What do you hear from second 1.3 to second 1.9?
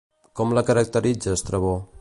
Estrabó?